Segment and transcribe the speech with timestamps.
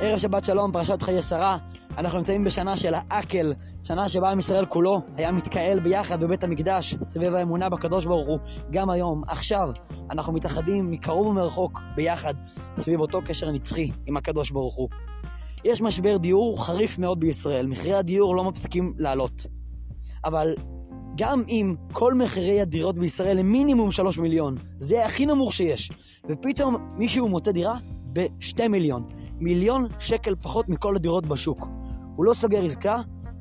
[0.00, 1.58] ערב שבת שלום, פרשת חיי שרה.
[1.98, 3.52] אנחנו נמצאים בשנה של האקל,
[3.84, 8.38] שנה שבה עם ישראל כולו היה מתקהל ביחד בבית המקדש, סביב האמונה בקדוש ברוך הוא.
[8.70, 9.68] גם היום, עכשיו,
[10.10, 12.34] אנחנו מתאחדים מקרוב ומרחוק ביחד,
[12.78, 14.88] סביב אותו קשר נצחי עם הקדוש ברוך הוא.
[15.64, 19.46] יש משבר דיור חריף מאוד בישראל, מחירי הדיור לא מפסיקים לעלות.
[20.24, 20.54] אבל
[21.16, 25.90] גם אם כל מחירי הדירות בישראל הם מינימום 3 מיליון, זה הכי נמוך שיש,
[26.28, 27.78] ופתאום מישהו מוצא דירה
[28.12, 29.08] ב-2 מיליון,
[29.38, 31.68] מיליון שקל פחות מכל הדירות בשוק.
[32.16, 32.96] הוא לא סוגר עסקה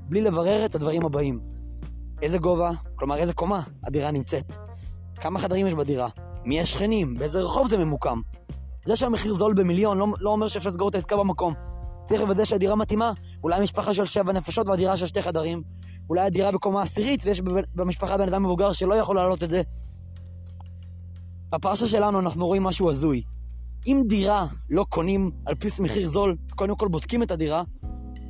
[0.09, 1.39] בלי לברר את הדברים הבאים.
[2.21, 4.53] איזה גובה, כלומר איזה קומה הדירה נמצאת.
[5.15, 6.07] כמה חדרים יש בדירה,
[6.45, 8.21] מי השכנים, באיזה רחוב זה ממוקם.
[8.85, 11.53] זה שהמחיר זול במיליון לא, לא אומר שאפשר לסגור את העסקה במקום.
[12.05, 13.11] צריך לוודא שהדירה מתאימה.
[13.43, 15.63] אולי משפחה של שבע נפשות והדירה של שתי חדרים.
[16.09, 17.41] אולי הדירה בקומה עשירית ויש
[17.75, 19.61] במשפחה בן אדם מבוגר שלא יכול להעלות את זה.
[21.49, 23.23] בפרשה שלנו אנחנו רואים משהו הזוי.
[23.87, 27.63] אם דירה לא קונים על פי מחיר זול, קודם כל בודקים את הדירה,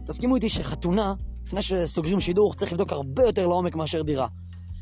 [0.05, 1.13] תסכימו איתי שחתונה,
[1.45, 4.27] לפני שסוגרים שידור, צריך לבדוק הרבה יותר לעומק מאשר דירה.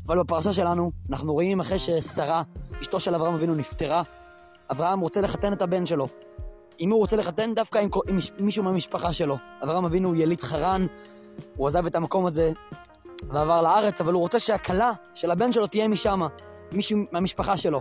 [0.06, 2.42] אבל בפרשה שלנו, אנחנו רואים אחרי ששרה,
[2.80, 4.02] אשתו של אברהם אבינו, נפטרה,
[4.70, 6.08] אברהם רוצה לחתן את הבן שלו.
[6.80, 9.36] אם הוא רוצה לחתן, דווקא עם, עם מישהו מהמשפחה שלו.
[9.64, 10.86] אברהם אבינו הוא יליד חרן,
[11.56, 12.52] הוא עזב את המקום הזה
[13.28, 16.20] ועבר לארץ, אבל הוא רוצה שהכלה של הבן שלו תהיה משם,
[16.72, 17.80] מישהו מהמשפחה שלו.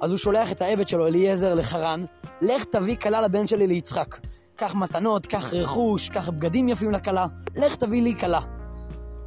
[0.00, 2.04] אז הוא שולח את העבד שלו, אליעזר, לחרן,
[2.42, 4.16] לך תביא כלה לבן שלי ליצחק.
[4.56, 8.40] קח מתנות, קח רכוש, קח בגדים יפים לכלה, לך תביא לי כלה.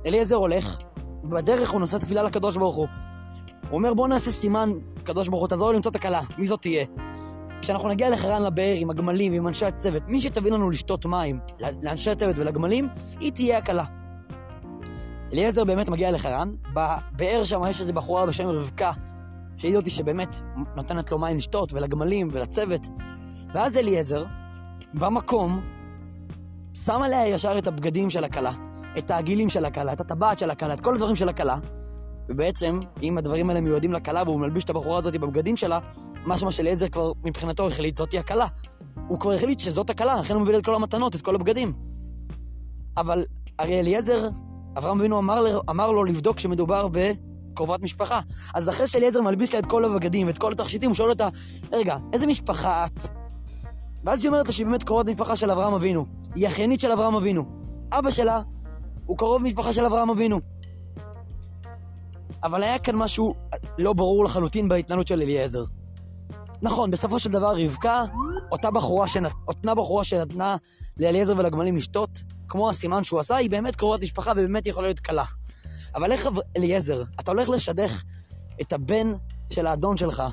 [0.05, 0.77] אליעזר הולך,
[1.23, 2.87] בדרך הוא נושא תפילה לקדוש ברוך הוא.
[3.69, 4.71] הוא אומר בוא נעשה סימן,
[5.03, 6.85] קדוש ברוך הוא, תעזור לי למצוא את הכלה, מי זאת תהיה?
[7.61, 11.39] כשאנחנו נגיע לחרן לבאר עם הגמלים ועם אנשי הצוות, מי שתביא לנו לשתות מים,
[11.81, 12.87] לאנשי הצוות ולגמלים,
[13.19, 13.83] היא תהיה הכלה.
[15.33, 18.91] אליעזר באמת מגיע לחרן, בבאר שם יש איזו בחורה בשם רבקה,
[19.61, 20.35] שהעיד אותי שבאמת
[20.75, 22.81] נותנת לו מים לשתות ולגמלים ולצוות.
[23.53, 24.25] ואז אליעזר,
[24.93, 25.61] במקום,
[26.73, 28.51] שם עליה ישר את הבגדים של הכלה,
[28.97, 31.57] את העגילים של הכלה, את הטבעת של הכלה, את כל הדברים של הכלה,
[32.29, 35.79] ובעצם, אם הדברים האלה מיועדים לכלה והוא מלביש את הבחורה הזאת בבגדים שלה,
[36.25, 38.47] משמע שאליעזר כבר מבחינתו החליט, זאתי הכלה.
[39.07, 41.73] הוא כבר החליט שזאת הכלה, לכן הוא מביא את כל המתנות, את כל הבגדים.
[42.97, 43.25] אבל
[43.59, 44.29] הרי אליעזר,
[44.77, 46.87] אברהם אבינו אמר, אמר לו לבדוק שמדובר
[47.51, 48.19] בקרובת משפחה.
[48.53, 51.29] אז אחרי שאליעזר מלביש לה את כל הבגדים ואת כל התכשיטים, הוא שואל אותה,
[51.71, 53.03] רגע, איזה משפחה את?
[54.03, 56.05] ואז היא אומרת לו שהיא באמת קרובת משפחה של אברהם אבינו.
[56.35, 57.45] היא אחיינית של אברהם אבינו.
[57.91, 58.41] אבא שלה
[59.05, 60.39] הוא קרוב משפחה של אברהם אבינו.
[62.43, 63.35] אבל היה כאן משהו
[63.77, 65.63] לא ברור לחלוטין בהתנהלות של אליעזר.
[66.61, 68.03] נכון, בסופו של דבר רבקה,
[68.51, 70.57] אותה בחורה, שנת, אותה בחורה שנתנה
[70.97, 72.09] לאליעזר ולגמלים לשתות,
[72.47, 75.23] כמו הסימן שהוא עשה, היא באמת קרובת משפחה ובאמת יכולה להיות קלה.
[75.95, 78.03] אבל איך אליעזר, אתה הולך לשדך
[78.61, 79.11] את הבן
[79.49, 80.23] של האדון שלך,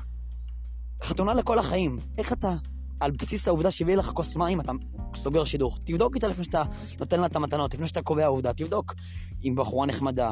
[1.03, 2.55] חתונה לכל החיים, איך אתה,
[2.99, 4.71] על בסיס העובדה שהביא לך כוס מים, אתה
[5.15, 5.77] סוגר שידור.
[5.83, 6.63] תבדוק איתה לפני שאתה
[6.99, 8.93] נותן לה את המתנות, לפני שאתה קובע עובדה, תבדוק
[9.43, 10.31] אם בחורה נחמדה,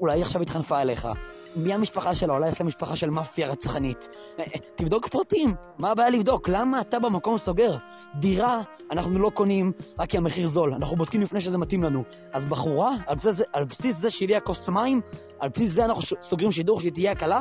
[0.00, 1.08] אולי היא עכשיו התחנפה אליך,
[1.56, 2.34] מי המשפחה שלה?
[2.34, 4.08] אולי יש לה משפחה של מאפיה רצחנית.
[4.38, 6.48] אה, אה, תבדוק פרטים, מה הבעיה לבדוק?
[6.48, 7.76] למה אתה במקום סוגר?
[8.14, 8.60] דירה
[8.90, 12.02] אנחנו לא קונים רק כי המחיר זול, אנחנו בודקים לפני שזה מתאים לנו.
[12.32, 15.00] אז בחורה, על בסיס, על בסיס זה שהיא כוס מים,
[15.40, 17.40] על בסיס זה אנחנו סוגרים שידור שהיא תהיה הקלה?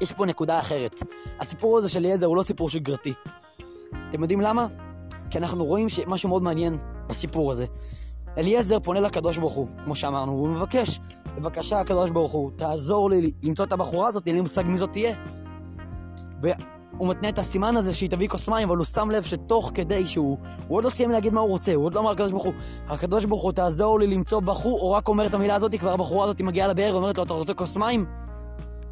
[0.00, 1.02] יש פה נקודה אחרת.
[1.40, 3.12] הסיפור הזה של אליעזר הוא לא סיפור שגרתי.
[4.08, 4.66] אתם יודעים למה?
[5.30, 6.78] כי אנחנו רואים משהו מאוד מעניין
[7.08, 7.66] בסיפור הזה.
[8.38, 11.00] אליעזר פונה לקדוש ברוך הוא, כמו שאמרנו, והוא מבקש,
[11.36, 14.92] בבקשה הקדוש ברוך הוא, תעזור לי למצוא את הבחורה הזאת, אין לי מושג מי זאת
[14.92, 15.14] תהיה.
[16.42, 20.06] והוא מתנה את הסימן הזה שהיא תביא כוס מים, אבל הוא שם לב שתוך כדי
[20.06, 22.44] שהוא, הוא עוד לא סיים להגיד מה הוא רוצה, הוא עוד לא אמר לקדוש ברוך
[22.44, 22.52] הוא,
[22.88, 26.24] הקדוש ברוך הוא תעזור לי למצוא בחור, או רק אומר את המילה הזאת, כבר הבחורה
[26.24, 28.06] הזאת מגיעה לבאר ואומרת לו, אתה רוצה כוס מים?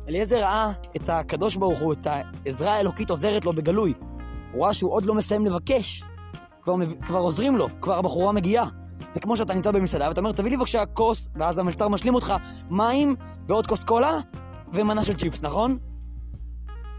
[0.09, 3.95] אליעזר ראה את הקדוש ברוך הוא, את העזרה האלוקית עוזרת לו בגלוי.
[4.53, 6.05] הוא ראה שהוא עוד לא מסיים לבקש,
[6.63, 6.75] כבר,
[7.07, 8.69] כבר עוזרים לו, כבר הבחורה מגיעה.
[9.19, 12.35] זה כמו שאתה נמצא במסעדה ואתה אומר, תביא לי בבקשה כוס, ואז המלצר משלים אותך
[12.71, 13.17] מים
[13.49, 14.21] ועוד כוס קולה
[14.73, 15.79] ומנה של צ'יפס, נכון?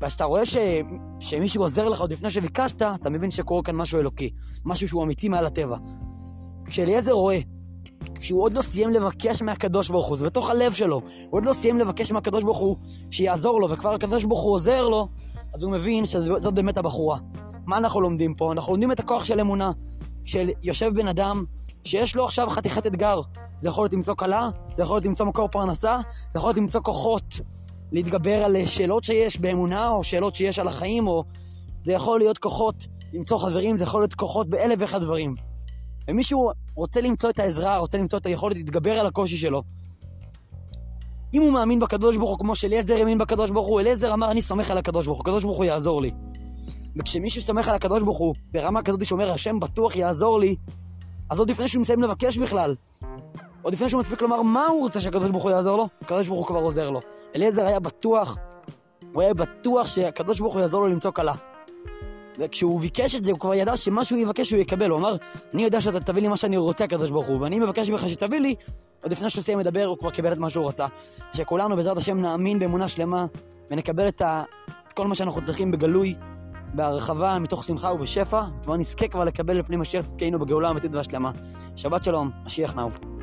[0.01, 0.57] וכשאתה רואה ש...
[1.19, 4.29] שמישהו עוזר לך עוד לפני שביקשת, אתה מבין שקורה כאן משהו אלוקי,
[4.65, 5.77] משהו שהוא אמיתי מעל הטבע.
[6.65, 7.39] כשאליעזר רואה
[8.15, 11.53] כשהוא עוד לא סיים לבקש מהקדוש ברוך הוא, זה בתוך הלב שלו, הוא עוד לא
[11.53, 12.75] סיים לבקש מהקדוש ברוך הוא
[13.11, 15.07] שיעזור לו, וכבר הקדוש ברוך הוא עוזר לו,
[15.53, 17.17] אז הוא מבין שזאת באמת הבחורה.
[17.65, 18.51] מה אנחנו לומדים פה?
[18.51, 19.71] אנחנו לומדים את הכוח של אמונה,
[20.25, 21.43] של יושב בן אדם
[21.83, 23.21] שיש לו עכשיו חתיכת אתגר.
[23.57, 25.99] זה יכול להיות למצוא כלה, זה יכול להיות למצוא מקור פרנסה,
[26.31, 27.39] זה יכול להיות למצוא כוחות
[27.91, 31.23] להתגבר על שאלות שיש באמונה, או שאלות שיש על החיים, או
[31.77, 35.35] זה יכול להיות כוחות למצוא חברים, זה יכול להיות כוחות באלף ואחד דברים.
[36.09, 39.63] ומישהו רוצה למצוא את העזרה, רוצה למצוא את היכולת להתגבר על הקושי שלו.
[41.33, 44.41] אם הוא מאמין בקדוש ברוך הוא כמו שאליעזר האמין בקדוש ברוך הוא, אליעזר אמר אני
[44.41, 46.11] סומך על הקדוש ברוך הוא, הקדוש ברוך הוא יעזור לי.
[46.95, 50.55] וכשמישהו סומך על הקדוש ברוך הוא ברמה כזאת שאומר, השם בטוח יעזור לי,
[51.29, 52.75] אז עוד לפני שהוא מסיים לבקש בכלל,
[53.61, 56.39] עוד לפני שהוא מספיק לומר מה הוא רוצה שהקדוש ברוך הוא יעזור לו, הקדוש ברוך
[56.39, 56.99] הוא כבר עוזר לו.
[57.35, 58.37] אליעזר היה בטוח,
[59.13, 61.33] הוא היה בטוח שהקדוש ברוך הוא יעזור לו למצוא כלה.
[62.39, 64.89] וכשהוא ביקש את זה, הוא כבר ידע שמה שהוא יבקש הוא יקבל.
[64.89, 65.15] הוא אמר,
[65.53, 68.39] אני יודע שאתה תביא לי מה שאני רוצה, הקדוש ברוך הוא, ואני מבקש ממך שתביא
[68.39, 68.55] לי,
[69.03, 70.87] עוד לפני שהוא סיים לדבר, הוא כבר קיבל את מה שהוא רצה.
[71.33, 73.25] שכולנו בעזרת השם נאמין באמונה שלמה,
[73.71, 74.43] ונקבל את, ה...
[74.87, 76.15] את כל מה שאנחנו צריכים בגלוי,
[76.73, 81.31] בהרחבה, מתוך שמחה ובשפע, כבר נזכה כבר לקבל לפני משיח צדקנו בגאולה האמיתית והשלמה.
[81.75, 83.18] שבת שלום, משיח נאו.